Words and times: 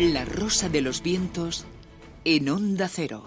La 0.00 0.24
Rosa 0.24 0.70
de 0.70 0.80
los 0.80 1.02
Vientos 1.02 1.66
en 2.24 2.48
Onda 2.48 2.88
Cero. 2.88 3.22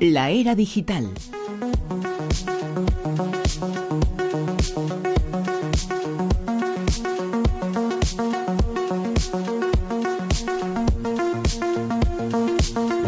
La 0.00 0.30
era 0.30 0.56
digital. 0.56 1.08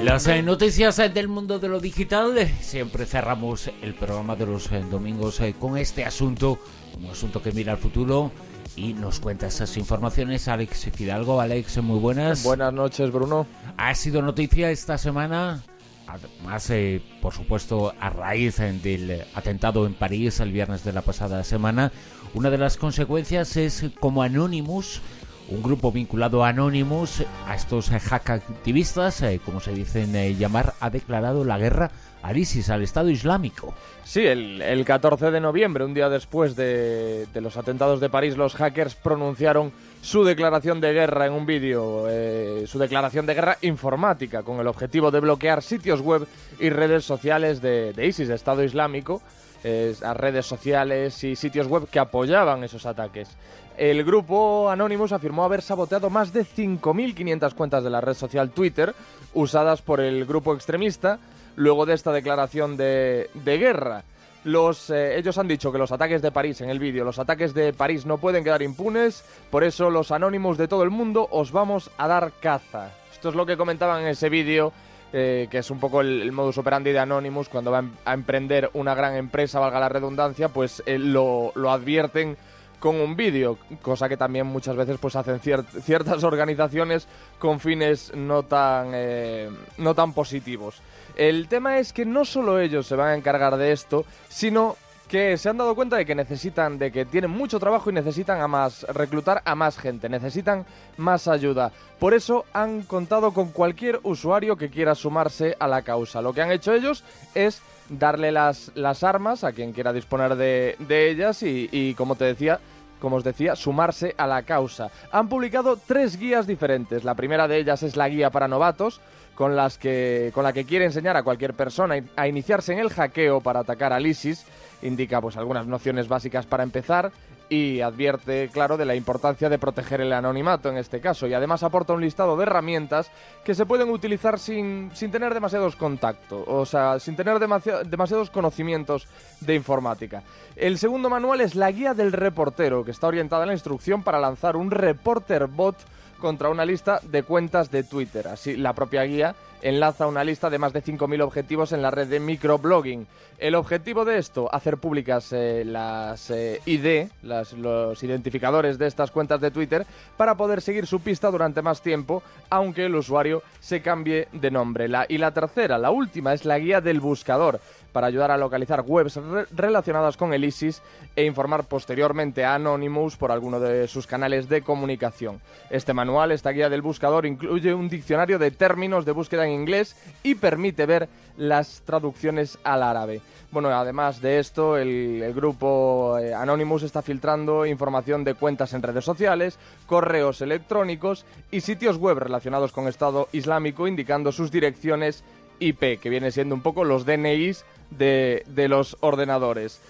Las 0.04 0.28
eh, 0.28 0.44
noticias 0.44 1.00
eh, 1.00 1.08
del 1.08 1.26
mundo 1.26 1.58
de 1.58 1.66
lo 1.66 1.80
digital, 1.80 2.38
eh, 2.38 2.54
siempre 2.60 3.04
cerramos 3.04 3.68
el 3.82 3.94
programa 3.94 4.36
de 4.36 4.46
los 4.46 4.70
domingos 4.88 5.40
con 5.58 5.76
este 5.76 6.04
asunto, 6.04 6.60
un 6.96 7.06
asunto 7.06 7.42
que 7.42 7.50
mira 7.50 7.72
al 7.72 7.78
futuro 7.78 8.30
y 8.76 8.94
nos 8.94 9.20
cuenta 9.20 9.46
esas 9.46 9.76
informaciones 9.76 10.48
Alex 10.48 10.90
Fidalgo. 10.92 11.40
Alex, 11.40 11.78
muy 11.82 11.98
buenas. 11.98 12.42
Buenas 12.42 12.72
noches, 12.72 13.10
Bruno. 13.10 13.46
Ha 13.76 13.94
sido 13.94 14.22
noticia 14.22 14.70
esta 14.70 14.98
semana, 14.98 15.62
además, 16.06 16.72
por 17.20 17.32
supuesto, 17.34 17.94
a 18.00 18.10
raíz 18.10 18.58
del 18.58 19.24
atentado 19.34 19.86
en 19.86 19.94
París 19.94 20.40
el 20.40 20.52
viernes 20.52 20.84
de 20.84 20.92
la 20.92 21.02
pasada 21.02 21.44
semana, 21.44 21.92
una 22.34 22.50
de 22.50 22.58
las 22.58 22.76
consecuencias 22.76 23.56
es 23.56 23.84
como 24.00 24.22
Anonymous 24.22 25.00
un 25.48 25.62
grupo 25.62 25.92
vinculado 25.92 26.44
a 26.44 26.48
Anonymous, 26.48 27.24
a 27.46 27.54
estos 27.54 27.90
hack 27.90 28.30
activistas, 28.30 29.22
eh, 29.22 29.40
como 29.44 29.60
se 29.60 29.72
dicen 29.72 30.14
eh, 30.16 30.34
llamar, 30.34 30.74
ha 30.80 30.90
declarado 30.90 31.44
la 31.44 31.58
guerra 31.58 31.90
al 32.22 32.36
ISIS, 32.36 32.70
al 32.70 32.82
Estado 32.82 33.10
Islámico. 33.10 33.74
Sí, 34.04 34.24
el, 34.26 34.84
14 34.84 35.30
de 35.30 35.40
noviembre, 35.40 35.84
un 35.84 35.94
día 35.94 36.08
después 36.08 36.54
de, 36.56 37.26
los 37.34 37.56
atentados 37.56 38.00
de 38.00 38.08
París, 38.08 38.36
los 38.36 38.54
hackers 38.54 38.94
pronunciaron 38.94 39.72
su 40.00 40.24
declaración 40.24 40.80
de 40.80 40.92
guerra 40.92 41.26
en 41.26 41.32
un 41.32 41.46
vídeo, 41.46 42.06
eh, 42.08 42.64
su 42.66 42.78
declaración 42.78 43.26
de 43.26 43.34
guerra 43.34 43.58
informática, 43.62 44.42
con 44.42 44.60
el 44.60 44.66
objetivo 44.68 45.10
de 45.10 45.20
bloquear 45.20 45.62
sitios 45.62 46.00
web 46.00 46.26
y 46.60 46.70
redes 46.70 47.04
sociales 47.04 47.60
de, 47.60 47.92
de 47.92 48.06
ISIS, 48.06 48.28
Estado 48.30 48.62
Islámico, 48.62 49.20
a 49.64 50.14
redes 50.14 50.46
sociales 50.46 51.22
y 51.24 51.36
sitios 51.36 51.66
web 51.66 51.88
que 51.88 51.98
apoyaban 51.98 52.64
esos 52.64 52.84
ataques. 52.86 53.28
El 53.76 54.04
grupo 54.04 54.68
Anonymous 54.70 55.12
afirmó 55.12 55.44
haber 55.44 55.62
saboteado 55.62 56.10
más 56.10 56.32
de 56.32 56.44
5.500 56.44 57.54
cuentas 57.54 57.82
de 57.82 57.90
la 57.90 58.00
red 58.00 58.14
social 58.14 58.50
Twitter 58.50 58.94
usadas 59.34 59.80
por 59.80 60.00
el 60.00 60.26
grupo 60.26 60.54
extremista 60.54 61.18
luego 61.56 61.86
de 61.86 61.94
esta 61.94 62.12
declaración 62.12 62.76
de, 62.76 63.28
guerra. 63.44 64.04
Los, 64.44 64.90
eh, 64.90 65.18
ellos 65.18 65.38
han 65.38 65.48
dicho 65.48 65.70
que 65.70 65.78
los 65.78 65.92
ataques 65.92 66.20
de 66.20 66.32
París 66.32 66.60
en 66.60 66.68
el 66.68 66.80
vídeo, 66.80 67.04
los 67.04 67.18
ataques 67.18 67.54
de 67.54 67.72
París 67.72 68.06
no 68.06 68.18
pueden 68.18 68.42
quedar 68.42 68.62
impunes, 68.62 69.24
por 69.50 69.62
eso 69.62 69.88
los 69.88 70.10
Anonymous 70.10 70.58
de 70.58 70.68
todo 70.68 70.82
el 70.82 70.90
mundo 70.90 71.28
os 71.30 71.52
vamos 71.52 71.90
a 71.96 72.08
dar 72.08 72.32
caza. 72.40 72.90
Esto 73.12 73.28
es 73.28 73.34
lo 73.36 73.46
que 73.46 73.56
comentaban 73.56 74.02
en 74.02 74.08
ese 74.08 74.28
vídeo, 74.28 74.72
eh, 75.12 75.48
que 75.50 75.58
es 75.58 75.70
un 75.70 75.78
poco 75.78 76.00
el, 76.00 76.32
modus 76.32 76.58
operandi 76.58 76.92
de 76.92 76.98
Anonymous 76.98 77.48
cuando 77.48 77.70
van 77.70 77.92
a 78.04 78.14
emprender 78.14 78.70
una 78.74 78.94
gran 78.94 79.14
empresa, 79.16 79.60
valga 79.60 79.80
la 79.80 79.88
redundancia, 79.88 80.48
pues 80.48 80.82
eh, 80.86 80.98
lo, 80.98 81.52
lo 81.54 81.70
advierten 81.70 82.36
con 82.82 82.96
un 82.96 83.14
vídeo, 83.14 83.58
cosa 83.80 84.08
que 84.08 84.16
también 84.16 84.44
muchas 84.46 84.74
veces 84.74 84.98
pues 85.00 85.14
hacen 85.14 85.38
ciertas 85.38 86.24
organizaciones 86.24 87.06
con 87.38 87.60
fines 87.60 88.12
no 88.16 88.42
tan, 88.42 88.90
eh, 88.92 89.48
no 89.78 89.94
tan 89.94 90.12
positivos. 90.12 90.82
El 91.14 91.46
tema 91.46 91.78
es 91.78 91.92
que 91.92 92.04
no 92.04 92.24
solo 92.24 92.58
ellos 92.58 92.88
se 92.88 92.96
van 92.96 93.08
a 93.08 93.14
encargar 93.14 93.56
de 93.56 93.70
esto, 93.70 94.04
sino 94.28 94.76
que 95.12 95.36
se 95.36 95.50
han 95.50 95.58
dado 95.58 95.74
cuenta 95.74 95.98
de 95.98 96.06
que 96.06 96.14
necesitan, 96.14 96.78
de 96.78 96.90
que 96.90 97.04
tienen 97.04 97.30
mucho 97.30 97.60
trabajo 97.60 97.90
y 97.90 97.92
necesitan 97.92 98.40
a 98.40 98.48
más, 98.48 98.84
reclutar 98.84 99.42
a 99.44 99.54
más 99.54 99.76
gente, 99.76 100.08
necesitan 100.08 100.64
más 100.96 101.28
ayuda. 101.28 101.70
Por 101.98 102.14
eso 102.14 102.46
han 102.54 102.80
contado 102.80 103.34
con 103.34 103.50
cualquier 103.50 104.00
usuario 104.04 104.56
que 104.56 104.70
quiera 104.70 104.94
sumarse 104.94 105.54
a 105.60 105.68
la 105.68 105.82
causa. 105.82 106.22
Lo 106.22 106.32
que 106.32 106.40
han 106.40 106.50
hecho 106.50 106.72
ellos 106.72 107.04
es 107.34 107.60
darle 107.90 108.32
las, 108.32 108.72
las 108.74 109.04
armas 109.04 109.44
a 109.44 109.52
quien 109.52 109.74
quiera 109.74 109.92
disponer 109.92 110.34
de, 110.36 110.76
de 110.78 111.10
ellas 111.10 111.42
y, 111.42 111.68
y, 111.70 111.92
como 111.92 112.14
te 112.14 112.24
decía, 112.24 112.58
como 113.02 113.16
os 113.16 113.24
decía, 113.24 113.56
sumarse 113.56 114.14
a 114.16 114.28
la 114.28 114.44
causa. 114.44 114.92
Han 115.10 115.28
publicado 115.28 115.76
tres 115.76 116.16
guías 116.16 116.46
diferentes. 116.46 117.02
La 117.02 117.16
primera 117.16 117.48
de 117.48 117.58
ellas 117.58 117.82
es 117.82 117.96
la 117.96 118.08
guía 118.08 118.30
para 118.30 118.46
novatos, 118.46 119.00
con, 119.34 119.56
las 119.56 119.76
que, 119.76 120.30
con 120.32 120.44
la 120.44 120.52
que 120.52 120.64
quiere 120.64 120.84
enseñar 120.84 121.16
a 121.16 121.24
cualquier 121.24 121.52
persona 121.52 121.96
a 122.14 122.28
iniciarse 122.28 122.72
en 122.72 122.78
el 122.78 122.90
hackeo 122.90 123.40
para 123.40 123.60
atacar 123.60 123.92
al 123.92 124.06
ISIS. 124.06 124.46
Indica 124.82 125.20
pues 125.20 125.36
algunas 125.36 125.66
nociones 125.66 126.06
básicas 126.06 126.46
para 126.46 126.62
empezar 126.62 127.10
y 127.52 127.82
advierte, 127.82 128.48
claro, 128.50 128.78
de 128.78 128.86
la 128.86 128.94
importancia 128.94 129.50
de 129.50 129.58
proteger 129.58 130.00
el 130.00 130.14
anonimato 130.14 130.70
en 130.70 130.78
este 130.78 131.02
caso. 131.02 131.26
Y 131.26 131.34
además 131.34 131.62
aporta 131.62 131.92
un 131.92 132.00
listado 132.00 132.34
de 132.34 132.44
herramientas 132.44 133.10
que 133.44 133.54
se 133.54 133.66
pueden 133.66 133.90
utilizar 133.90 134.38
sin, 134.38 134.90
sin 134.94 135.10
tener 135.10 135.34
demasiados 135.34 135.76
contactos, 135.76 136.44
o 136.46 136.64
sea, 136.64 136.98
sin 136.98 137.14
tener 137.14 137.38
demasiados 137.38 138.30
conocimientos 138.30 139.06
de 139.40 139.54
informática. 139.54 140.22
El 140.56 140.78
segundo 140.78 141.10
manual 141.10 141.42
es 141.42 141.54
la 141.54 141.70
guía 141.70 141.92
del 141.92 142.12
reportero, 142.12 142.86
que 142.86 142.90
está 142.90 143.08
orientada 143.08 143.42
en 143.42 143.48
la 143.48 143.54
instrucción 143.54 144.02
para 144.02 144.18
lanzar 144.18 144.56
un 144.56 144.70
reporter 144.70 145.46
bot 145.46 145.76
contra 146.22 146.48
una 146.48 146.64
lista 146.64 147.00
de 147.02 147.24
cuentas 147.24 147.70
de 147.72 147.82
Twitter. 147.82 148.28
Así, 148.28 148.56
la 148.56 148.72
propia 148.72 149.02
guía 149.02 149.34
enlaza 149.60 150.06
una 150.06 150.24
lista 150.24 150.50
de 150.50 150.58
más 150.58 150.72
de 150.72 150.82
5.000 150.82 151.20
objetivos 151.22 151.72
en 151.72 151.82
la 151.82 151.90
red 151.90 152.08
de 152.08 152.20
microblogging. 152.20 153.06
El 153.38 153.56
objetivo 153.56 154.04
de 154.04 154.18
esto, 154.18 154.48
hacer 154.52 154.76
públicas 154.76 155.32
eh, 155.32 155.64
las 155.64 156.30
eh, 156.30 156.60
ID, 156.64 157.08
los 157.22 158.02
identificadores 158.02 158.78
de 158.78 158.86
estas 158.86 159.10
cuentas 159.10 159.40
de 159.40 159.50
Twitter, 159.50 159.84
para 160.16 160.36
poder 160.36 160.62
seguir 160.62 160.86
su 160.86 161.00
pista 161.00 161.30
durante 161.30 161.60
más 161.60 161.82
tiempo, 161.82 162.22
aunque 162.50 162.86
el 162.86 162.94
usuario 162.94 163.42
se 163.60 163.82
cambie 163.82 164.28
de 164.32 164.50
nombre. 164.50 164.88
La, 164.88 165.06
y 165.08 165.18
la 165.18 165.32
tercera, 165.32 165.78
la 165.78 165.90
última, 165.90 166.34
es 166.34 166.44
la 166.44 166.58
guía 166.58 166.80
del 166.80 167.00
buscador 167.00 167.60
para 167.92 168.06
ayudar 168.06 168.30
a 168.30 168.38
localizar 168.38 168.82
webs 168.86 169.18
relacionadas 169.50 170.16
con 170.16 170.32
el 170.32 170.44
ISIS 170.44 170.82
e 171.14 171.24
informar 171.24 171.64
posteriormente 171.64 172.44
a 172.44 172.54
Anonymous 172.54 173.16
por 173.16 173.30
alguno 173.30 173.60
de 173.60 173.86
sus 173.86 174.06
canales 174.06 174.48
de 174.48 174.62
comunicación. 174.62 175.40
Este 175.70 175.92
manual, 175.92 176.11
esta 176.30 176.50
guía 176.50 176.68
del 176.68 176.82
buscador, 176.82 177.26
incluye 177.26 177.74
un 177.74 177.88
diccionario 177.88 178.38
de 178.38 178.50
términos 178.50 179.04
de 179.04 179.12
búsqueda 179.12 179.46
en 179.46 179.52
inglés 179.52 179.96
y 180.22 180.34
permite 180.34 180.86
ver 180.86 181.08
las 181.36 181.82
traducciones 181.84 182.58
al 182.64 182.82
árabe. 182.82 183.20
Bueno, 183.50 183.68
además 183.68 184.22
de 184.22 184.38
esto, 184.38 184.78
el, 184.78 185.32
grupo 185.34 186.18
eh, 186.18 186.32
Anonymous 186.32 186.84
está 186.84 187.02
filtrando 187.02 187.66
información 187.66 188.24
de 188.24 188.34
cuentas 188.34 188.72
en 188.72 188.82
redes 188.82 189.04
sociales, 189.04 189.58
correos 189.86 190.40
electrónicos 190.40 191.26
y 191.50 191.60
sitios 191.60 191.98
web 191.98 192.18
relacionados 192.18 192.72
con 192.72 192.88
Estado 192.88 193.28
Islámico, 193.32 193.86
indicando 193.86 194.32
sus 194.32 194.50
direcciones 194.50 195.22
IP, 195.58 196.00
que 196.00 196.08
viene 196.08 196.30
siendo 196.30 196.54
un 196.54 196.62
poco 196.62 196.84
los 196.84 197.04
DNIs 197.04 197.64
de, 197.90 198.44
los 198.68 198.96
ordenadores. 199.00 199.80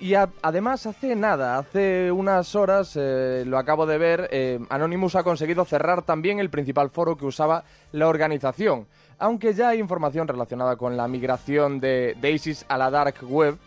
Y 0.00 0.14
además 0.14 0.86
hace 0.86 1.14
nada, 1.14 1.58
hace 1.58 2.10
unas 2.10 2.54
horas, 2.54 2.92
eh, 2.96 3.44
lo 3.46 3.58
acabo 3.58 3.84
de 3.84 3.98
ver, 3.98 4.28
eh, 4.32 4.58
Anonymous 4.70 5.14
ha 5.14 5.22
conseguido 5.22 5.66
cerrar 5.66 6.02
también 6.02 6.38
el 6.38 6.48
principal 6.48 6.88
foro 6.88 7.18
que 7.18 7.26
usaba 7.26 7.64
la 7.92 8.08
organización. 8.08 8.86
Aunque 9.18 9.52
ya 9.52 9.68
hay 9.68 9.78
información 9.78 10.26
relacionada 10.26 10.76
con 10.76 10.96
la 10.96 11.06
migración 11.06 11.80
de, 11.80 12.16
de 12.18 12.30
ISIS 12.30 12.64
a 12.68 12.78
la 12.78 12.90
dark 12.90 13.16
web, 13.28 13.58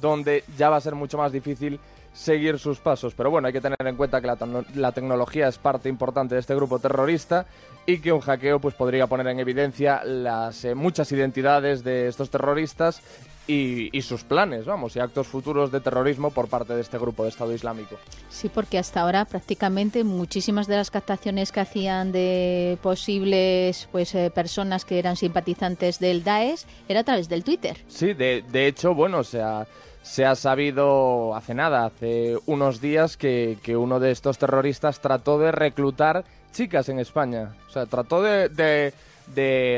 donde 0.00 0.42
ya 0.58 0.70
va 0.70 0.76
a 0.76 0.80
ser 0.80 0.96
mucho 0.96 1.18
más 1.18 1.30
difícil 1.30 1.78
seguir 2.16 2.58
sus 2.58 2.78
pasos. 2.78 3.14
Pero 3.14 3.30
bueno, 3.30 3.46
hay 3.46 3.52
que 3.52 3.60
tener 3.60 3.76
en 3.84 3.96
cuenta 3.96 4.20
que 4.20 4.26
la, 4.74 4.92
tecnología 4.92 5.48
es 5.48 5.58
parte 5.58 5.88
importante 5.88 6.34
de 6.34 6.40
este 6.40 6.54
grupo 6.54 6.78
terrorista 6.78 7.46
y 7.84 7.98
que 7.98 8.12
un 8.12 8.20
hackeo 8.20 8.58
pues 8.58 8.74
podría 8.74 9.06
poner 9.06 9.28
en 9.28 9.38
evidencia 9.38 10.02
las 10.02 10.64
eh, 10.64 10.74
muchas 10.74 11.12
identidades 11.12 11.84
de 11.84 12.08
estos 12.08 12.30
terroristas 12.30 13.02
y, 13.46 14.02
sus 14.02 14.24
planes, 14.24 14.64
vamos, 14.64 14.96
y 14.96 15.00
actos 15.00 15.26
futuros 15.26 15.70
de 15.72 15.80
terrorismo 15.80 16.30
por 16.30 16.48
parte 16.48 16.74
de 16.74 16.80
este 16.80 16.98
grupo 16.98 17.22
de 17.22 17.30
Estado 17.30 17.52
Islámico. 17.52 17.96
Sí, 18.28 18.48
porque 18.48 18.78
hasta 18.78 19.00
ahora 19.00 19.24
prácticamente 19.24 20.04
muchísimas 20.04 20.66
de 20.66 20.76
las 20.76 20.90
captaciones 20.90 21.52
que 21.52 21.60
hacían 21.60 22.12
de 22.12 22.78
posibles 22.82 23.88
pues 23.92 24.14
eh, 24.14 24.30
personas 24.30 24.84
que 24.84 24.98
eran 24.98 25.16
simpatizantes 25.16 25.98
del 25.98 26.24
Daesh 26.24 26.64
era 26.88 27.00
a 27.00 27.04
través 27.04 27.28
del 27.28 27.44
Twitter. 27.44 27.76
Sí, 27.88 28.14
de, 28.14 28.44
de 28.50 28.66
hecho, 28.66 28.94
bueno, 28.94 29.18
o 29.18 29.24
sea 29.24 29.66
se 30.06 30.24
ha 30.24 30.36
sabido 30.36 31.34
hace 31.34 31.52
nada, 31.52 31.84
hace 31.84 32.38
unos 32.46 32.80
días, 32.80 33.16
que, 33.16 33.58
uno 33.76 33.98
de 33.98 34.12
estos 34.12 34.38
terroristas 34.38 35.00
trató 35.00 35.38
de 35.38 35.50
reclutar 35.50 36.24
chicas 36.52 36.88
en 36.88 37.00
España. 37.00 37.56
O 37.66 37.70
sea, 37.70 37.86
trató 37.86 38.22
de, 38.22 38.92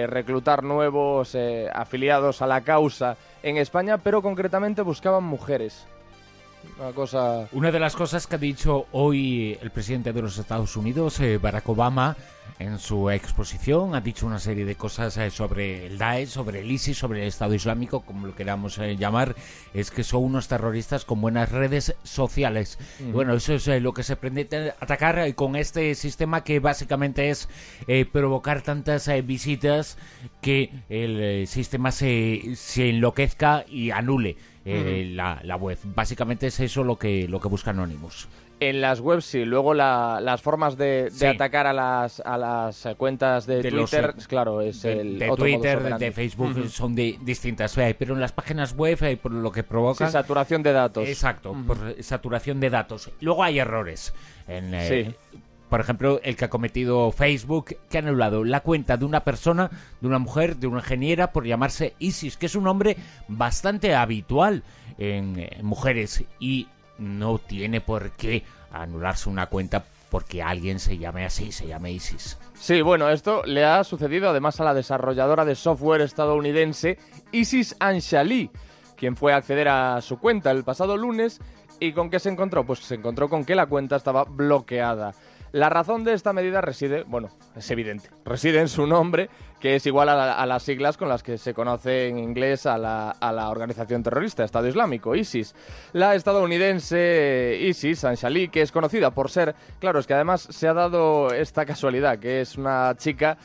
reclutar 0.07 0.63
nuevos 0.63 1.35
eh, 1.35 1.71
afiliados 1.75 2.43
a 2.43 2.47
la 2.47 2.61
causa 2.61 3.17
en 3.43 3.57
España, 3.57 3.99
pero 3.99 4.21
concretamente 4.21 4.83
buscaban 4.83 5.25
mujeres. 5.25 5.87
Una 6.79 6.93
cosa... 6.93 7.49
Una 7.53 7.73
de 7.73 7.81
las 7.81 7.97
cosas 7.97 8.27
que 8.27 8.37
ha 8.37 8.39
dicho 8.39 8.87
hoy 8.93 9.59
el 9.61 9.71
presidente 9.71 10.13
de 10.13 10.23
los 10.23 10.39
Estados 10.39 10.77
Unidos, 10.77 11.19
eh, 11.21 11.39
Barack 11.39 11.69
Obama, 11.69 12.17
en 12.61 12.79
su 12.79 13.11
exposición, 13.11 13.95
ha 13.95 14.01
dicho 14.01 14.27
una 14.27 14.39
serie 14.39 14.65
de 14.65 14.75
cosas 14.77 15.17
eh, 15.17 15.31
sobre 15.31 15.87
el 15.87 15.99
Daesh, 15.99 16.29
sobre 16.29 16.61
el 16.61 16.71
ISIS, 16.71 16.97
sobre 16.97 17.23
el 17.23 17.29
Estado 17.29 17.55
Islámico, 17.55 18.01
como 18.01 18.27
lo 18.27 18.35
queramos 18.35 18.79
eh, 18.79 18.97
llamar, 18.97 19.35
es 19.75 19.91
que 19.91 20.05
son 20.05 20.25
unos 20.25 20.49
terroristas 20.49 21.05
con 21.05 21.21
buenas 21.21 21.51
redes 21.51 21.95
sociales. 22.05 22.79
Bueno, 23.13 23.35
eso 23.35 23.55
es 23.55 23.67
lo 23.83 23.93
que 23.93 24.03
se 24.03 24.17
pretende 24.17 24.73
atacar 24.81 25.35
con 25.35 25.57
este 25.57 25.95
sistema 25.95 26.43
que 26.43 26.61
básicamente 26.61 27.31
es 27.31 27.49
provocar 28.13 28.63
tantas 28.63 29.09
visitas 29.25 29.99
que 30.41 30.73
el 30.89 31.47
sistema 31.47 31.93
se, 31.93 32.55
se 32.57 32.91
enloquezca 32.91 33.65
y 33.69 33.91
anule. 33.91 34.37
La, 35.15 35.41
la, 35.43 35.57
web. 35.57 35.79
Básicamente 35.85 36.49
es 36.49 36.61
eso 36.61 36.85
lo 36.85 36.97
que, 36.97 37.27
lo 37.29 37.41
que 37.41 37.49
busca 37.49 37.71
Anonymous. 37.71 38.29
En 38.61 38.81
las 38.81 38.99
webs 38.99 39.25
sí, 39.25 39.45
luego 39.45 39.73
las 39.73 40.43
formas 40.43 40.77
de, 40.77 41.13
atacar 41.29 41.69
a 41.69 41.73
las, 41.73 42.21
a 42.21 42.37
las 42.37 42.89
cuentas 42.97 43.47
de, 43.47 43.63
Twitter, 43.63 44.15
claro, 44.27 44.61
es 44.61 44.83
de, 44.83 45.01
el 45.01 45.19
de 45.19 45.29
Twitter, 45.31 45.97
de 45.97 46.11
Facebook 46.11 46.69
son 46.69 46.95
distintas, 46.97 47.77
pero 47.99 48.15
en 48.15 48.21
las 48.21 48.33
páginas 48.33 48.75
web 48.75 48.99
eh, 49.03 49.17
por 49.17 49.31
lo 49.31 49.53
que 49.53 49.63
provoca 49.63 50.07
sí, 50.07 50.13
saturación 50.13 50.65
de 50.65 50.73
datos. 50.73 51.09
Exacto, 51.09 51.57
por 51.67 52.03
saturación 52.03 52.59
de 52.59 52.71
datos. 52.71 53.11
Luego 53.21 53.45
hay 53.45 53.61
errores. 53.61 54.13
En, 54.49 54.75
eh, 54.75 55.15
Por 55.69 55.81
ejemplo, 55.81 56.21
el 56.23 56.37
que 56.37 56.47
ha 56.47 56.51
cometido 56.51 57.13
Facebook, 57.13 57.77
que 57.89 57.99
ha 57.99 58.01
anulado 58.01 58.45
la 58.45 58.61
cuenta 58.61 58.97
de 58.97 59.05
una 59.05 59.21
persona, 59.21 59.71
de 60.01 60.09
una 60.09 60.19
mujer, 60.19 60.57
de 60.57 60.67
una 60.67 60.79
ingeniera, 60.79 61.33
por 61.33 61.47
llamarse 61.47 61.95
Isis, 61.99 62.37
que 62.37 62.47
es 62.47 62.55
un 62.55 62.65
nombre 62.65 62.97
bastante 63.29 63.95
habitual 63.95 64.63
en 64.99 65.49
mujeres 65.63 66.25
y 66.41 66.69
no 66.99 67.39
tiene 67.39 67.81
por 67.81 68.11
qué 68.13 68.45
anularse 68.73 69.29
una 69.29 69.47
cuenta 69.47 69.85
porque 70.11 70.43
alguien 70.43 70.79
se 70.79 70.99
llame 70.99 71.25
así, 71.25 71.53
se 71.53 71.67
llame 71.67 71.93
ISIS. 71.93 72.39
Sí, 72.55 72.81
bueno, 72.81 73.11
esto 73.11 73.43
le 73.45 73.65
ha 73.65 73.85
sucedido 73.85 74.31
además 74.31 74.61
a 74.61 74.65
la 74.65 74.75
desarrolladora 74.75 75.45
de 75.45 75.55
software 75.55 76.01
estadounidense 76.01 76.99
Isis 77.31 77.77
Anshali, 77.79 78.51
quien 78.97 79.17
fue 79.17 79.33
a 79.33 79.37
acceder 79.37 79.69
a 79.69 80.01
su 80.01 80.19
cuenta 80.19 80.51
el 80.51 80.65
pasado 80.65 80.97
lunes 80.97 81.41
y 81.81 81.93
con 81.93 82.11
qué 82.11 82.19
se 82.19 82.31
encontró? 82.31 82.65
Pues 82.65 82.81
se 82.81 82.97
encontró 82.97 83.29
con 83.29 83.45
que 83.45 83.55
la 83.55 83.67
cuenta 83.67 83.97
estaba 83.97 84.25
bloqueada. 84.25 85.13
La 85.53 85.71
razón 85.71 86.05
de 86.05 86.13
esta 86.13 86.33
medida 86.33 86.61
reside, 86.61 87.05
bueno, 87.05 87.31
es 87.57 87.71
evidente, 87.71 88.11
reside 88.25 88.61
en 88.61 88.69
su 88.69 88.87
nombre, 88.87 89.31
que 89.61 89.77
es 89.77 89.87
igual 89.87 90.09
a, 90.09 90.47
las 90.47 90.63
siglas 90.63 90.97
con 90.97 91.09
las 91.09 91.23
que 91.23 91.39
se 91.39 91.55
conoce 91.55 92.09
en 92.09 92.19
inglés 92.19 92.67
a 92.67 92.77
la, 92.77 93.11
a 93.11 93.33
la, 93.33 93.49
organización 93.49 94.03
terrorista, 94.03 94.45
Estado 94.45 94.69
Islámico, 94.69 95.15
ISIS. 95.15 95.55
La 95.93 96.15
estadounidense 96.15 97.59
ISIS, 97.63 98.05
Anshali, 98.05 98.49
que 98.49 98.63
es 98.63 98.73
conocida 98.73 99.11
por 99.11 99.31
ser, 99.31 99.55
claro, 99.81 99.99
es 99.99 100.07
que 100.07 100.15
además 100.15 100.43
se 100.43 100.69
ha 100.69 100.75
dado 100.75 101.33
esta 101.33 101.65
casualidad, 101.65 102.19
que 102.19 102.41
es 102.41 102.57
una 102.57 102.95
chica 102.97 103.39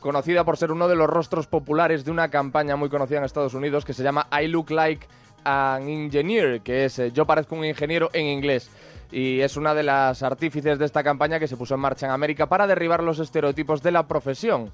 conocida 0.00 0.44
por 0.44 0.56
ser 0.56 0.72
uno 0.72 0.88
de 0.88 0.96
los 0.96 1.08
rostros 1.08 1.46
populares 1.46 2.04
de 2.04 2.10
una 2.10 2.30
campaña 2.30 2.74
muy 2.74 2.88
conocida 2.88 3.18
en 3.18 3.24
Estados 3.24 3.54
Unidos 3.54 3.84
que 3.84 3.92
se 3.92 4.02
llama 4.02 4.26
I 4.32 4.48
Look 4.48 4.70
Like 4.70 5.06
an 5.44 5.88
Engineer, 5.88 6.60
que 6.60 6.84
es 6.84 6.98
eh, 6.98 7.12
Yo 7.12 7.26
parezco 7.26 7.54
un 7.54 7.64
ingeniero 7.64 8.10
en 8.12 8.26
inglés 8.26 8.70
y 9.12 9.40
es 9.40 9.56
una 9.56 9.74
de 9.74 9.82
las 9.82 10.22
artífices 10.22 10.78
de 10.78 10.84
esta 10.84 11.02
campaña 11.02 11.38
que 11.38 11.48
se 11.48 11.56
puso 11.56 11.74
en 11.74 11.80
marcha 11.80 12.06
en 12.06 12.12
América 12.12 12.46
para 12.46 12.66
derribar 12.66 13.02
los 13.02 13.18
estereotipos 13.18 13.82
de 13.82 13.90
la 13.90 14.06
profesión. 14.06 14.70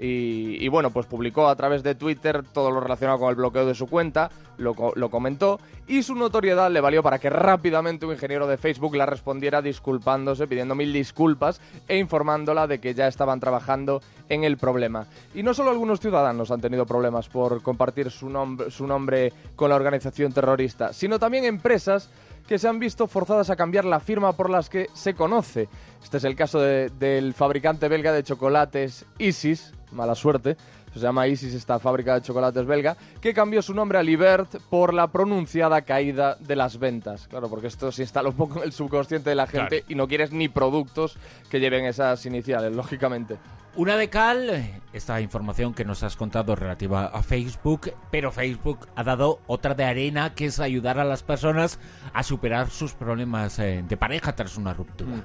Y, 0.00 0.68
bueno, 0.68 0.90
pues 0.90 1.06
publicó 1.06 1.48
a 1.48 1.56
través 1.56 1.82
de 1.82 1.96
Twitter 1.96 2.44
todo 2.52 2.70
lo 2.70 2.78
relacionado 2.80 3.18
con 3.18 3.30
el 3.30 3.34
bloqueo 3.34 3.66
de 3.66 3.74
su 3.74 3.88
cuenta, 3.88 4.30
lo, 4.56 4.74
comentó 5.10 5.58
y 5.88 6.02
su 6.02 6.14
notoriedad 6.14 6.70
le 6.70 6.80
valió 6.80 7.02
para 7.02 7.18
que 7.18 7.30
rápidamente 7.30 8.06
un 8.06 8.12
ingeniero 8.12 8.46
de 8.46 8.58
Facebook 8.58 8.94
la 8.94 9.06
respondiera 9.06 9.60
disculpándose, 9.60 10.46
pidiendo 10.46 10.74
mil 10.74 10.92
disculpas 10.92 11.60
e 11.88 11.98
informándola 11.98 12.66
de 12.66 12.78
que 12.78 12.94
ya 12.94 13.08
estaban 13.08 13.40
trabajando 13.40 14.00
en 14.28 14.44
el 14.44 14.56
problema. 14.56 15.06
Y 15.34 15.42
no 15.42 15.52
solo 15.52 15.70
algunos 15.70 16.00
ciudadanos 16.00 16.50
han 16.50 16.60
tenido 16.60 16.86
problemas 16.86 17.28
por 17.28 17.60
compartir 17.62 18.10
su, 18.10 18.28
su 18.70 18.86
nombre 18.86 19.32
con 19.56 19.70
la 19.70 19.76
organización 19.76 20.32
terrorista, 20.32 20.92
sino 20.92 21.18
también 21.18 21.44
empresas 21.44 22.10
que 22.48 22.58
se 22.58 22.66
han 22.66 22.78
visto 22.78 23.06
forzadas 23.06 23.50
a 23.50 23.56
cambiar 23.56 23.84
la 23.84 24.00
firma 24.00 24.32
por 24.32 24.48
las 24.48 24.70
que 24.70 24.88
se 24.94 25.12
conoce. 25.14 25.68
Este 26.02 26.16
es 26.16 26.24
el 26.24 26.34
caso 26.34 26.58
del 26.58 27.34
fabricante 27.34 27.88
belga 27.88 28.10
de 28.12 28.22
chocolates 28.22 29.04
Isis, 29.18 29.74
mala 29.92 30.14
suerte, 30.14 30.56
se 30.98 31.04
llama 31.04 31.26
Isis 31.26 31.54
esta 31.54 31.78
fábrica 31.78 32.14
de 32.14 32.22
chocolates 32.22 32.66
belga, 32.66 32.96
que 33.20 33.34
cambió 33.34 33.62
su 33.62 33.74
nombre 33.74 33.98
a 33.98 34.02
Libert 34.02 34.60
por 34.68 34.92
la 34.92 35.08
pronunciada 35.08 35.82
caída 35.82 36.36
de 36.36 36.56
las 36.56 36.78
ventas. 36.78 37.28
Claro, 37.28 37.48
porque 37.48 37.68
esto 37.68 37.90
se 37.92 38.02
instala 38.02 38.28
un 38.28 38.36
poco 38.36 38.58
en 38.58 38.64
el 38.64 38.72
subconsciente 38.72 39.30
de 39.30 39.36
la 39.36 39.46
gente 39.46 39.84
y 39.88 39.94
no 39.94 40.08
quieres 40.08 40.32
ni 40.32 40.48
productos 40.48 41.16
que 41.50 41.60
lleven 41.60 41.84
esas 41.84 42.24
iniciales, 42.26 42.74
lógicamente. 42.74 43.38
Una 43.76 43.96
de 43.96 44.10
cal, 44.10 44.80
esta 44.92 45.20
información 45.20 45.72
que 45.72 45.84
nos 45.84 46.02
has 46.02 46.16
contado 46.16 46.56
relativa 46.56 47.06
a 47.06 47.22
Facebook, 47.22 47.92
pero 48.10 48.32
Facebook 48.32 48.88
ha 48.96 49.04
dado 49.04 49.40
otra 49.46 49.74
de 49.74 49.84
arena, 49.84 50.34
que 50.34 50.46
es 50.46 50.58
ayudar 50.58 50.98
a 50.98 51.04
las 51.04 51.22
personas 51.22 51.78
a 52.12 52.24
superar 52.24 52.70
sus 52.70 52.94
problemas 52.94 53.58
eh, 53.60 53.84
de 53.86 53.96
pareja 53.96 54.34
tras 54.34 54.56
una 54.56 54.74
ruptura. 54.74 55.24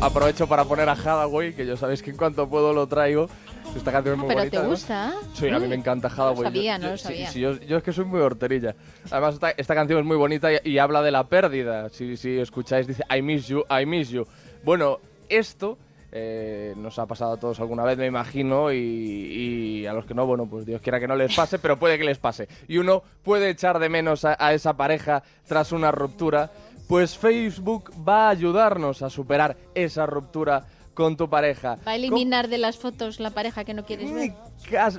Aprovecho 0.00 0.48
para 0.48 0.64
poner 0.64 0.88
a 0.88 0.92
Hadaway, 0.92 1.52
que 1.52 1.64
ya 1.64 1.76
sabéis 1.76 2.02
que 2.02 2.10
en 2.10 2.16
cuanto 2.16 2.48
puedo 2.48 2.72
lo 2.72 2.86
traigo. 2.86 3.28
Esta 3.76 3.92
canción 3.92 4.14
es 4.14 4.18
muy 4.18 4.28
¿Pero 4.28 4.40
bonita. 4.40 4.60
te 4.60 4.66
gusta? 4.66 5.14
Sí, 5.34 5.48
a 5.48 5.58
mí 5.58 5.68
me 5.68 5.76
encanta 5.76 6.08
Hadaway. 6.08 6.36
No 6.36 6.42
sabía, 6.44 6.78
no 6.78 6.90
lo 6.90 6.98
sabía. 6.98 7.30
Sí, 7.30 7.40
yo, 7.40 7.52
es 7.52 7.82
que 7.82 7.92
soy 7.92 8.04
muy 8.04 8.20
horterilla. 8.20 8.74
Además, 9.10 9.38
esta, 9.56 9.74
canción 9.74 10.00
es 10.00 10.04
muy 10.04 10.16
bonita 10.16 10.48
y, 10.64 10.78
habla 10.78 11.02
de 11.02 11.10
la 11.10 11.28
pérdida. 11.28 11.88
Si, 11.88 12.16
si 12.16 12.38
escucháis, 12.38 12.86
dice 12.86 13.04
I 13.14 13.22
miss 13.22 13.46
you, 13.46 13.64
I 13.70 13.86
miss 13.86 14.10
you. 14.10 14.26
Bueno, 14.64 14.98
esto 15.28 15.78
eh, 16.14 16.74
nos 16.76 16.98
ha 16.98 17.06
pasado 17.06 17.32
a 17.32 17.36
todos 17.38 17.58
alguna 17.58 17.84
vez, 17.84 17.96
me 17.96 18.04
imagino, 18.04 18.70
y, 18.70 19.86
a 19.86 19.94
los 19.94 20.04
que 20.04 20.12
no, 20.12 20.26
bueno, 20.26 20.46
pues 20.46 20.66
Dios 20.66 20.82
quiera 20.82 21.00
que 21.00 21.08
no 21.08 21.16
les 21.16 21.34
pase, 21.34 21.58
pero 21.58 21.78
puede 21.78 21.96
que 21.96 22.04
les 22.04 22.18
pase. 22.18 22.48
Y 22.68 22.76
uno 22.76 23.02
puede 23.22 23.48
echar 23.48 23.78
de 23.78 23.88
menos 23.88 24.26
a, 24.26 24.52
esa 24.52 24.76
pareja 24.76 25.22
tras 25.46 25.72
una 25.72 25.90
ruptura, 25.90 26.50
pues 26.86 27.16
Facebook 27.16 27.90
va 28.06 28.26
a 28.26 28.30
ayudarnos 28.30 29.00
a 29.00 29.08
superar 29.08 29.56
esa 29.74 30.04
ruptura 30.04 30.66
con 30.92 31.16
tu 31.16 31.30
pareja. 31.30 31.78
¿Va 31.86 31.92
a 31.92 31.96
eliminar 31.96 32.48
de 32.48 32.58
las 32.58 32.76
fotos 32.76 33.18
la 33.18 33.30
pareja 33.30 33.64
que 33.64 33.72
no 33.72 33.86
quieres 33.86 34.12
ver? 34.12 34.34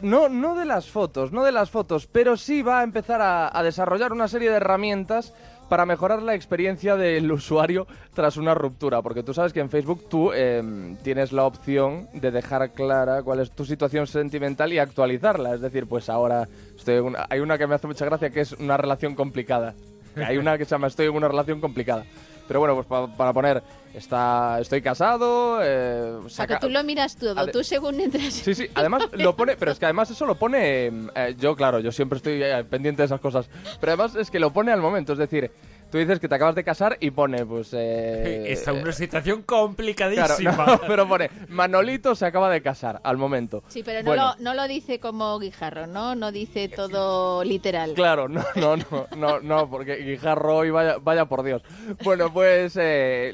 No, 0.01 0.29
no 0.29 0.55
de 0.55 0.65
las 0.65 0.89
fotos, 0.89 1.31
no 1.31 1.43
de 1.43 1.51
las 1.51 1.69
fotos, 1.69 2.07
pero 2.07 2.35
sí 2.37 2.63
va 2.63 2.79
a 2.79 2.83
empezar 2.83 3.21
a 3.21 3.61
desarrollar 3.61 4.11
una 4.11 4.27
serie 4.27 4.49
de 4.49 4.55
herramientas 4.55 5.35
para 5.73 5.87
mejorar 5.87 6.21
la 6.21 6.35
experiencia 6.35 6.95
del 6.95 7.31
usuario 7.31 7.87
tras 8.13 8.37
una 8.37 8.53
ruptura, 8.53 9.01
porque 9.01 9.23
tú 9.23 9.33
sabes 9.33 9.53
que 9.53 9.59
en 9.59 9.71
Facebook 9.71 10.07
tú 10.07 10.31
em, 10.31 10.97
tienes 10.97 11.31
la 11.31 11.45
opción 11.45 12.07
de 12.13 12.29
dejar 12.29 12.73
clara 12.73 13.23
cuál 13.23 13.39
es 13.39 13.49
tu 13.49 13.65
situación 13.65 14.05
sentimental 14.05 14.71
y 14.71 14.77
actualizarla. 14.77 15.55
Es 15.55 15.61
decir, 15.61 15.87
pues 15.87 16.09
ahora 16.09 16.47
estoy 16.77 17.01
hay 17.27 17.39
una 17.39 17.57
que 17.57 17.65
me 17.65 17.73
hace 17.73 17.87
mucha 17.87 18.05
gracia 18.05 18.29
que 18.29 18.41
es 18.41 18.51
una 18.51 18.77
relación 18.77 19.15
complicada. 19.15 19.73
Hay 20.15 20.37
una 20.37 20.59
que 20.59 20.65
se 20.65 20.69
llama 20.69 20.85
Estoy 20.85 21.07
en 21.07 21.15
una 21.15 21.27
relación 21.27 21.59
complicada. 21.59 22.05
Pero 22.47 22.59
bueno, 22.59 22.75
pues 22.75 23.09
para 23.15 23.33
poner, 23.33 23.63
está, 23.93 24.59
estoy 24.59 24.81
casado. 24.81 25.59
Eh, 25.61 26.19
o 26.25 26.29
sea, 26.29 26.47
que 26.47 26.57
tú 26.57 26.69
lo 26.69 26.83
miras 26.83 27.15
todo, 27.15 27.47
tú 27.47 27.63
según 27.63 27.99
entras. 27.99 28.33
Sí, 28.33 28.53
sí, 28.53 28.67
además 28.75 29.03
lo 29.13 29.35
pone, 29.35 29.55
pero 29.55 29.71
es 29.71 29.79
que 29.79 29.85
además 29.85 30.09
eso 30.09 30.25
lo 30.25 30.35
pone. 30.35 30.87
Eh, 30.87 31.35
yo, 31.37 31.55
claro, 31.55 31.79
yo 31.79 31.91
siempre 31.91 32.17
estoy 32.17 32.43
eh, 32.43 32.63
pendiente 32.69 33.01
de 33.01 33.05
esas 33.05 33.21
cosas. 33.21 33.49
Pero 33.79 33.93
además 33.93 34.15
es 34.15 34.29
que 34.29 34.39
lo 34.39 34.51
pone 34.51 34.71
al 34.71 34.81
momento, 34.81 35.13
es 35.13 35.19
decir, 35.19 35.51
tú 35.93 35.99
dices 35.99 36.19
que 36.19 36.27
te 36.27 36.33
acabas 36.33 36.55
de 36.55 36.63
casar 36.63 36.97
y 37.01 37.11
pone, 37.11 37.45
pues... 37.45 37.69
Eh, 37.71 38.45
Está 38.51 38.73
una 38.73 38.91
situación 38.91 39.43
complicadísima. 39.43 40.81
pero 40.87 41.07
pone, 41.07 41.29
Manolito 41.49 42.15
se 42.15 42.25
acaba 42.25 42.49
de 42.49 42.63
casar 42.63 42.99
al 43.03 43.17
momento. 43.17 43.61
Sí, 43.67 43.83
pero 43.83 44.01
no, 44.01 44.15
lo, 44.15 44.35
no 44.39 44.55
lo 44.55 44.67
dice 44.67 44.99
como 44.99 45.37
Guijarro, 45.37 45.85
¿no? 45.85 46.15
No 46.15 46.31
dice 46.31 46.67
todo 46.67 47.43
literal. 47.43 47.93
Claro, 47.93 48.27
no, 48.27 48.43
no, 48.55 48.75
no, 48.75 49.07
no, 49.15 49.39
no 49.39 49.69
porque 49.69 49.97
Guijarro 49.97 50.57
hoy 50.57 50.71
vaya, 50.71 50.97
vaya 50.99 51.25
por 51.25 51.43
Dios. 51.43 51.61
Bueno, 52.03 52.33
pues 52.33 52.75
eh, 52.81 53.31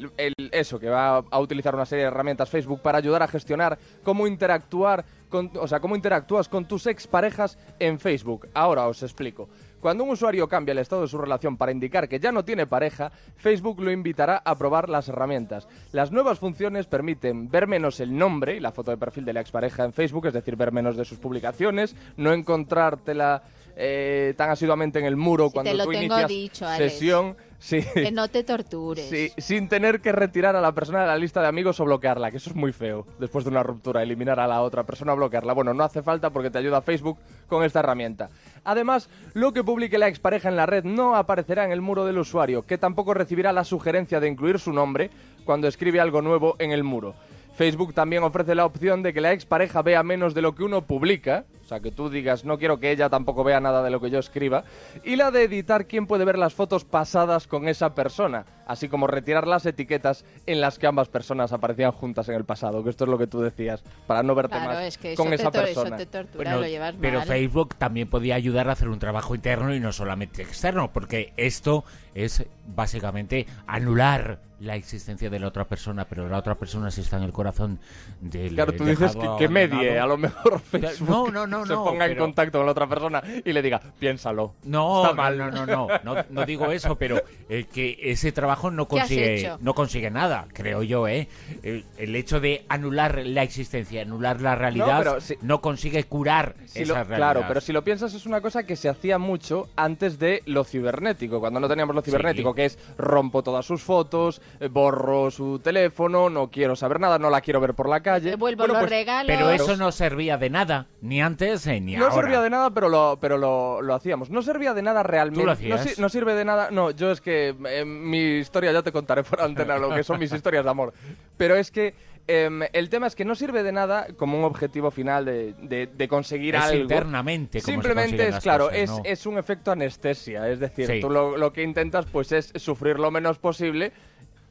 eso, 0.51 0.79
que 0.79 0.89
va 0.89 1.23
a 1.31 1.39
utilizar 1.39 1.73
una 1.73 1.85
serie 1.85 2.03
de 2.03 2.11
herramientas 2.11 2.49
Facebook 2.49 2.81
para 2.81 2.97
ayudar 2.97 3.23
a 3.23 3.29
gestionar 3.29 3.79
cómo 4.03 4.27
interactuar, 4.27 5.05
con, 5.29 5.49
o 5.55 5.67
sea, 5.69 5.79
cómo 5.79 5.95
interactúas 5.95 6.49
con 6.49 6.67
tus 6.67 6.87
exparejas 6.87 7.57
en 7.79 8.01
Facebook. 8.01 8.49
Ahora 8.53 8.85
os 8.87 9.01
explico. 9.01 9.47
Cuando 9.79 10.03
un 10.03 10.09
usuario 10.09 10.47
cambia 10.47 10.73
el 10.73 10.79
estado 10.79 11.03
de 11.03 11.07
su 11.07 11.17
relación 11.17 11.55
para 11.55 11.71
indicar 11.71 12.09
que 12.09 12.19
ya 12.19 12.31
no 12.31 12.43
tiene 12.43 12.67
pareja, 12.67 13.11
Facebook 13.35 13.79
lo 13.79 13.91
invitará 13.91 14.41
a 14.43 14.57
probar 14.57 14.89
las 14.89 15.07
herramientas. 15.07 15.67
Las 15.91 16.11
nuevas 16.11 16.39
funciones 16.39 16.85
permiten 16.85 17.49
ver 17.49 17.67
menos 17.67 17.99
el 17.99 18.17
nombre 18.17 18.55
y 18.55 18.59
la 18.59 18.71
foto 18.71 18.91
de 18.91 18.97
perfil 18.97 19.25
de 19.25 19.33
la 19.33 19.41
expareja 19.41 19.85
en 19.85 19.93
Facebook, 19.93 20.27
es 20.27 20.33
decir, 20.33 20.55
ver 20.55 20.71
menos 20.71 20.97
de 20.97 21.05
sus 21.05 21.17
publicaciones, 21.17 21.95
no 22.17 22.33
encontrártela 22.33 23.43
eh, 23.77 24.33
tan 24.35 24.49
asiduamente 24.49 24.99
en 24.99 25.05
el 25.05 25.15
muro 25.15 25.49
cuando 25.51 25.83
tú 25.85 25.93
inicias 25.93 26.29
sesión 26.75 27.37
Sí. 27.59 27.81
Que 27.93 28.11
no 28.11 28.29
te 28.29 28.43
tortures. 28.43 29.09
Sí, 29.09 29.31
sin 29.37 29.67
tener 29.67 29.99
que 30.01 30.11
retirar 30.11 30.55
a 30.55 30.61
la 30.61 30.71
persona 30.71 31.01
de 31.01 31.07
la 31.07 31.17
lista 31.17 31.41
de 31.41 31.47
amigos 31.47 31.79
o 31.79 31.85
bloquearla, 31.85 32.31
que 32.31 32.37
eso 32.37 32.49
es 32.49 32.55
muy 32.55 32.71
feo. 32.71 33.05
Después 33.19 33.43
de 33.43 33.51
una 33.51 33.63
ruptura, 33.63 34.01
eliminar 34.01 34.39
a 34.39 34.47
la 34.47 34.61
otra 34.61 34.83
persona 34.85 35.13
o 35.13 35.17
bloquearla. 35.17 35.53
Bueno, 35.53 35.73
no 35.73 35.83
hace 35.83 36.01
falta 36.01 36.29
porque 36.29 36.49
te 36.49 36.57
ayuda 36.57 36.81
Facebook 36.81 37.19
con 37.47 37.63
esta 37.63 37.79
herramienta. 37.79 38.29
Además, 38.63 39.09
lo 39.33 39.51
que 39.53 39.63
publique 39.63 39.97
la 39.97 40.07
expareja 40.07 40.49
en 40.49 40.55
la 40.55 40.65
red 40.65 40.85
no 40.85 41.15
aparecerá 41.15 41.65
en 41.65 41.71
el 41.71 41.81
muro 41.81 42.05
del 42.05 42.17
usuario, 42.17 42.65
que 42.65 42.77
tampoco 42.77 43.13
recibirá 43.13 43.51
la 43.51 43.65
sugerencia 43.65 44.19
de 44.19 44.29
incluir 44.29 44.59
su 44.59 44.71
nombre 44.71 45.09
cuando 45.43 45.67
escribe 45.67 45.99
algo 45.99 46.21
nuevo 46.21 46.55
en 46.59 46.71
el 46.71 46.83
muro. 46.83 47.15
Facebook 47.59 47.93
también 47.93 48.23
ofrece 48.23 48.55
la 48.55 48.65
opción 48.65 49.03
de 49.03 49.11
que 49.11 49.19
la 49.19 49.33
expareja 49.33 49.81
vea 49.81 50.01
menos 50.01 50.33
de 50.33 50.41
lo 50.41 50.55
que 50.55 50.63
uno 50.63 50.83
publica, 50.83 51.43
o 51.61 51.67
sea, 51.67 51.81
que 51.81 51.91
tú 51.91 52.09
digas, 52.09 52.45
no 52.45 52.57
quiero 52.57 52.79
que 52.79 52.89
ella 52.89 53.09
tampoco 53.09 53.43
vea 53.43 53.59
nada 53.59 53.83
de 53.83 53.89
lo 53.89 53.99
que 53.99 54.09
yo 54.09 54.17
escriba, 54.17 54.63
y 55.03 55.17
la 55.17 55.29
de 55.29 55.43
editar 55.43 55.85
quién 55.85 56.07
puede 56.07 56.23
ver 56.23 56.37
las 56.37 56.53
fotos 56.53 56.85
pasadas 56.85 57.47
con 57.47 57.67
esa 57.67 57.93
persona, 57.93 58.45
así 58.69 58.87
como 58.87 59.07
retirar 59.07 59.47
las 59.47 59.65
etiquetas 59.65 60.23
en 60.45 60.61
las 60.61 60.79
que 60.79 60.87
ambas 60.87 61.09
personas 61.09 61.51
aparecían 61.51 61.91
juntas 61.91 62.29
en 62.29 62.35
el 62.35 62.45
pasado, 62.45 62.83
que 62.83 62.89
esto 62.91 63.03
es 63.03 63.09
lo 63.09 63.17
que 63.17 63.27
tú 63.27 63.41
decías, 63.41 63.83
para 64.07 64.23
no 64.23 64.35
verte 64.35 64.55
Claro, 64.55 64.73
más 64.75 64.83
es 64.85 64.97
que 64.97 65.15
con 65.15 65.33
eso, 65.33 65.41
esa 65.43 65.51
te, 65.51 65.57
tor- 65.59 65.67
eso 65.67 65.81
persona. 65.81 65.97
te 65.97 66.05
tortura, 66.05 66.43
Bueno, 66.51 66.59
lo 66.61 66.67
llevas 66.67 66.95
pero 67.01 67.19
mal. 67.19 67.27
Facebook 67.27 67.75
también 67.75 68.09
podía 68.09 68.35
ayudar 68.35 68.69
a 68.69 68.73
hacer 68.73 68.87
un 68.87 68.99
trabajo 68.99 69.35
interno 69.35 69.73
y 69.75 69.79
no 69.79 69.91
solamente 69.91 70.41
externo, 70.43 70.91
porque 70.93 71.33
esto 71.35 71.83
es 72.15 72.45
básicamente 72.67 73.45
anular 73.67 74.39
la 74.59 74.75
existencia 74.75 75.29
de 75.29 75.39
la 75.39 75.47
otra 75.47 75.63
persona, 75.63 76.03
pero 76.03 76.27
la 76.27 76.37
otra 76.37 76.55
persona 76.55 76.91
si 76.91 76.99
está 76.99 77.15
en 77.15 77.23
el 77.23 77.31
corazón 77.31 77.79
del 78.19 78.53
Claro, 78.55 78.73
tú 78.73 78.83
dices 78.83 79.15
que, 79.15 79.27
que 79.37 79.47
medie, 79.47 79.97
a 79.97 80.05
lo 80.05 80.17
mejor 80.17 80.59
Facebook 80.71 81.07
No, 81.09 81.27
no, 81.31 81.47
no, 81.47 81.65
se 81.65 81.71
no, 81.71 81.85
ponga 81.85 82.05
en 82.07 82.11
pero- 82.11 82.25
contacto 82.25 82.57
con 82.59 82.65
la 82.65 82.73
otra 82.73 82.85
persona 82.87 83.23
y 83.45 83.53
le 83.53 83.61
diga, 83.61 83.79
piénsalo. 83.99 84.55
No, 84.65 85.03
Está 85.03 85.15
mal. 85.15 85.37
no, 85.37 85.49
no, 85.49 85.65
no, 85.65 85.87
no, 85.87 86.15
no, 86.15 86.25
no 86.29 86.45
digo 86.45 86.69
eso, 86.73 86.97
pero 86.97 87.21
eh, 87.49 87.67
que 87.73 87.97
ese 88.01 88.33
trabajo 88.33 88.58
no 88.71 88.87
¿Qué 88.87 88.95
has 88.99 89.07
consigue, 89.07 89.51
no 89.61 89.73
consigue 89.73 90.09
nada, 90.11 90.47
creo 90.53 90.83
yo, 90.83 91.07
¿eh? 91.07 91.27
El, 91.63 91.85
el 91.97 92.15
hecho 92.15 92.39
de 92.39 92.65
anular 92.69 93.19
la 93.25 93.43
existencia, 93.43 94.01
anular 94.01 94.41
la 94.41 94.55
realidad, 94.55 95.03
no, 95.05 95.11
pero 95.11 95.21
si- 95.21 95.37
consigue 95.61 96.03
curar 96.05 96.55
Si 96.65 96.81
esa 96.83 96.89
lo- 96.89 96.95
realidad. 96.95 97.17
claro, 97.17 97.43
pero 97.47 97.61
si 97.61 97.71
lo 97.73 97.83
piensas 97.83 98.13
es 98.13 98.25
una 98.25 98.41
cosa 98.41 98.63
que 98.63 98.75
se 98.75 98.89
hacía 98.89 99.17
mucho 99.17 99.69
antes 99.75 100.19
de 100.19 100.41
lo 100.45 100.63
cibernético, 100.63 101.39
cuando 101.39 101.59
no 101.59 101.67
teníamos 101.67 101.95
lo 101.95 102.01
cibernético, 102.01 102.51
Sí. 102.51 102.55
que 102.55 102.65
es 102.65 102.79
rompo 102.97 103.43
todas 103.43 103.65
sus 103.65 103.81
fotos, 103.81 104.41
eh, 104.59 104.67
borro 104.67 105.31
su 105.31 105.59
teléfono, 105.59 106.29
no 106.29 106.49
quiero 106.49 106.75
saber 106.75 106.99
nada, 106.99 107.19
no 107.19 107.29
la 107.29 107.41
quiero 107.41 107.59
ver 107.59 107.73
por 107.73 107.87
la 107.89 108.01
calle. 108.01 108.31
Devuelvo 108.31 108.59
Bueno, 108.63 108.73
los 108.75 108.81
pues, 108.81 108.89
regalos. 108.91 109.27
Pero 109.35 109.49
eso 109.51 109.77
no 109.77 109.91
servía 109.91 110.37
de 110.37 110.49
nada, 110.49 110.87
ni 111.01 111.21
antes 111.21 111.65
eh, 111.67 111.79
ni 111.79 111.95
No 111.95 112.05
ahora. 112.05 112.15
servía 112.21 112.41
de 112.41 112.49
nada, 112.49 112.69
pero 112.71 112.89
lo, 112.89 113.17
pero 113.21 113.37
lo, 113.37 113.81
lo 113.81 113.93
hacíamos. 113.93 114.29
No 114.29 114.41
servía 114.41 114.73
de 114.73 114.81
nada 114.81 115.03
realmente. 115.03 115.39
¿Tú 115.41 115.45
lo 115.45 115.51
no, 115.53 115.75
hacías? 115.75 115.95
si- 115.95 116.01
no 116.01 116.09
sirve 116.09 116.33
de 116.35 116.45
nada. 116.45 116.69
No, 116.71 116.91
yo 116.91 117.11
es 117.11 117.21
que 117.21 117.55
eh, 117.67 117.85
mi 117.85 118.38
historia 118.39 118.71
ya 118.71 118.81
te 118.81 118.91
contaré 118.91 119.23
por 119.23 119.41
antena 119.41 119.77
lo 119.77 119.89
que 119.93 120.03
son 120.03 120.19
mis 120.19 120.31
historias 120.31 120.63
de 120.63 120.69
amor. 120.69 120.93
Pero 121.37 121.55
es 121.55 121.69
que 121.71 121.93
em, 122.27 122.61
el 122.73 122.89
tema 122.89 123.07
es 123.07 123.15
que 123.15 123.25
no 123.25 123.33
sirve 123.35 123.63
de 123.63 123.71
nada 123.71 124.07
como 124.17 124.37
un 124.37 124.43
objetivo 124.43 124.91
final 124.91 125.25
de, 125.25 125.53
de- 125.61 125.87
de 125.87 126.07
conseguir 126.07 126.55
Es 126.55 126.61
algo. 126.61 126.81
internamente 126.83 127.61
como 127.61 127.71
Simplemente 127.73 128.27
es, 128.27 128.39
claro, 128.39 128.65
cosas, 128.65 128.79
es, 128.79 128.89
¿no? 128.91 129.01
es 129.03 129.25
un 129.25 129.37
efecto 129.37 129.71
anestesia. 129.71 130.47
Es 130.49 130.59
decir, 130.59 130.87
Sí. 130.87 130.99
tú 131.01 131.09
lo, 131.09 131.37
lo 131.37 131.51
que 131.53 131.63
intentas 131.63 132.05
pues 132.05 132.31
es 132.31 132.51
sufrir 132.55 132.99
lo 132.99 133.09
menos 133.11 133.39
posible 133.39 133.91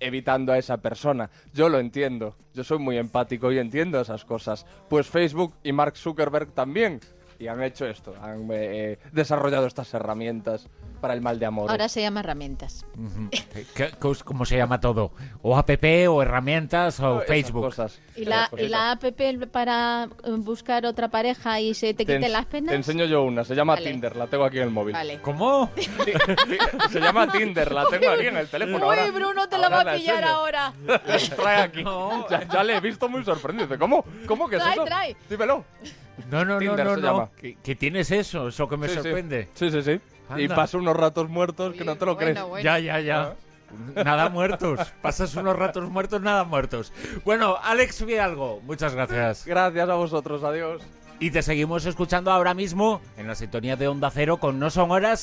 evitando 0.00 0.52
a 0.52 0.59
esa 0.59 0.76
persona. 0.78 1.28
Yo 1.52 1.68
lo 1.68 1.78
entiendo. 1.80 2.37
Yo 2.54 2.64
soy 2.64 2.78
muy 2.78 2.97
empático 2.99 3.50
y 3.52 3.59
entiendo 3.59 4.00
esas 4.00 4.25
cosas. 4.25 4.64
Pues 4.88 5.07
Facebook 5.09 5.54
y 5.62 5.73
Mark 5.73 5.97
Zuckerberg 5.97 6.52
también. 6.52 7.00
Y 7.40 7.47
han 7.47 7.62
hecho 7.62 7.87
esto, 7.87 8.14
han 8.21 8.49
eh, 8.50 8.99
desarrollado 9.12 9.66
estas 9.68 9.95
herramientas 9.95 10.68
para 11.00 11.14
el 11.14 11.21
mal 11.21 11.38
de 11.38 11.47
amor. 11.47 11.71
Ahora 11.71 11.88
se 11.88 12.00
llama 12.02 12.18
herramientas. 12.18 12.85
Ujú. 12.97 13.30
¿Qué- 13.30 13.64
qué- 13.76 13.92
¿Cómo 14.25 14.45
se 14.45 14.57
llama 14.57 14.80
todo? 14.80 15.12
O 15.42 15.57
app, 15.57 15.71
o 16.09 16.21
herramientas, 16.23 16.99
o 16.99 17.18
Esas 17.18 17.28
Facebook. 17.28 17.62
cosas, 17.66 18.00
¿Y 18.16 18.25
la, 18.25 18.50
y 18.59 18.66
la 18.66 18.90
app 18.90 19.04
para 19.52 20.09
eh, 20.25 20.30
buscar 20.38 20.85
otra 20.85 21.09
pareja 21.11 21.61
y 21.61 21.75
se 21.75 21.95
te 21.95 22.04
Te, 22.04 22.16
quiten 22.16 22.33
las 22.33 22.47
penas? 22.47 22.71
te 22.71 22.75
enseño 22.76 23.04
yo 23.04 23.23
una, 23.23 23.45
se 23.45 23.54
llama 23.54 23.75
Vale. 23.75 23.88
Tinder, 23.92 24.16
la 24.16 24.26
tengo 24.26 24.42
aquí 24.45 24.57
en 24.57 24.64
el 24.64 24.71
móvil. 24.71 24.95
Vale. 24.95 25.21
¿Cómo? 25.23 25.71
se 26.90 26.99
llama 27.00 27.30
Tinder, 27.30 27.71
la 27.71 27.87
tengo 27.87 28.11
aquí 28.11 28.26
en 28.26 28.37
el 28.37 28.49
teléfono. 28.49 28.85
ahora- 28.85 29.04
Uy, 29.04 29.11
Bruno, 29.12 29.49
te 29.49 29.59
la 29.59 29.68
ahora 29.68 29.85
va 29.85 29.92
a 29.92 29.95
pillar 29.95 30.25
ahora. 30.25 30.73
Trae 31.37 31.62
aquí. 31.62 31.85
Ya, 32.30 32.49
ya 32.49 32.64
le 32.64 32.76
he 32.76 32.80
visto 32.80 33.09
muy 33.09 33.25
sorprendido. 33.25 33.78
¿Cómo? 33.78 34.04
¿Cómo 34.26 34.49
que 34.49 34.57
es 34.57 34.62
Trae, 34.62 34.75
eso? 34.75 34.85
trae. 34.85 35.16
Dímelo. 35.30 35.64
No, 36.30 36.44
no, 36.44 36.54
no, 36.54 36.58
Tinder 36.58 36.84
no, 36.87 36.94
se 36.94 37.00
no. 37.00 37.06
llama. 37.06 37.30
Que, 37.40 37.56
que 37.56 37.75
tienes 37.75 38.10
eso, 38.10 38.48
eso 38.48 38.68
que 38.68 38.76
me 38.76 38.88
Sí, 38.88 38.94
sí. 38.96 39.02
sorprende. 39.02 39.48
Sí, 39.54 39.70
sí, 39.70 39.82
sí. 39.82 40.00
Y 40.37 40.42
Anda. 40.44 40.54
paso 40.56 40.78
unos 40.78 40.96
ratos 40.96 41.28
muertos 41.28 41.75
que 41.75 41.84
no 41.84 41.96
te 41.96 42.04
lo 42.06 42.14
Bueno, 42.16 42.32
crees. 42.32 42.48
bueno. 42.48 42.64
Ya, 42.64 42.78
ya, 42.78 43.00
ya. 43.00 43.34
Nada 44.04 44.28
muertos. 44.30 44.80
Pasas 45.02 45.34
unos 45.37 45.56
ratos 45.56 45.88
muertos, 45.90 46.20
nada 46.22 46.44
muertos. 46.44 46.92
Bueno, 47.25 47.56
Alex 47.62 48.04
Vialgo, 48.04 48.60
muchas 48.64 48.94
gracias. 48.94 49.44
Gracias 49.46 49.88
a 49.88 49.94
vosotros, 49.94 50.42
adiós. 50.44 50.82
Y 51.20 51.32
te 51.32 51.42
seguimos 51.42 51.84
escuchando 51.84 52.30
ahora 52.30 52.54
mismo 52.54 53.00
en 53.16 53.26
la 53.26 53.34
sintonía 53.34 53.75
de 53.76 53.88
Onda 53.88 54.08
Cero 54.10 54.37
con 54.37 54.58
No 54.60 54.70
Son 54.70 54.90
Horas 54.92 55.16